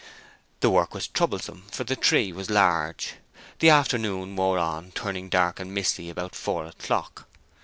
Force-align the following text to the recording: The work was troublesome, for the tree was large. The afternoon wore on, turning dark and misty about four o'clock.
The 0.61 0.71
work 0.71 0.95
was 0.95 1.07
troublesome, 1.07 1.65
for 1.71 1.83
the 1.83 1.95
tree 1.95 2.31
was 2.31 2.49
large. 2.49 3.17
The 3.59 3.69
afternoon 3.69 4.35
wore 4.35 4.57
on, 4.57 4.93
turning 4.93 5.29
dark 5.29 5.59
and 5.59 5.75
misty 5.75 6.09
about 6.09 6.33
four 6.33 6.65
o'clock. 6.65 7.27